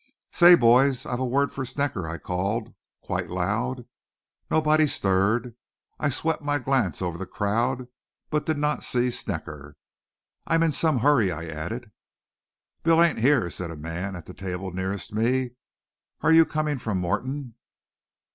"Say, 0.31 0.55
boys, 0.55 1.05
I've 1.05 1.19
a 1.19 1.25
word 1.27 1.53
for 1.53 1.63
Snecker," 1.63 2.09
I 2.09 2.17
called, 2.17 2.73
quite 3.03 3.29
loud. 3.29 3.85
Nobody 4.49 4.87
stirred. 4.87 5.53
I 5.99 6.09
swept 6.09 6.41
my 6.41 6.57
glance 6.57 7.03
over 7.03 7.19
the 7.19 7.27
crowd, 7.27 7.87
but 8.31 8.47
did 8.47 8.57
not 8.57 8.83
see 8.83 9.11
Snecker. 9.11 9.75
"I'm 10.47 10.63
in 10.63 10.71
some 10.71 11.01
hurry," 11.01 11.31
I 11.31 11.45
added. 11.45 11.91
"Bill 12.81 12.99
ain't 12.99 13.19
here," 13.19 13.47
said 13.51 13.69
a 13.69 13.75
man 13.77 14.15
at 14.15 14.25
the 14.25 14.33
table 14.33 14.71
nearest 14.71 15.13
me. 15.13 15.51
"Air 16.23 16.31
you 16.31 16.47
comin' 16.47 16.79
from 16.79 16.97
Morton?" 16.99 17.53